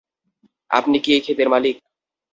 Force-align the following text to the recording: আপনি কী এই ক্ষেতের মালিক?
আপনি 0.71 0.97
কী 0.99 1.09
এই 1.13 1.21
ক্ষেতের 1.21 1.47
মালিক? 1.49 1.75